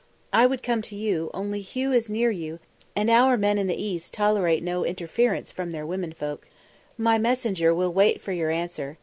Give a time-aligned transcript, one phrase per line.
[0.33, 2.57] I would come to you, only Hugh is near you,
[2.95, 6.47] and our men in the East tolerate no interference from their women folk.
[6.97, 8.97] My messenger will wait for your answer.